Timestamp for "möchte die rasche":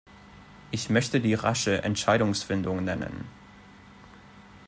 0.89-1.83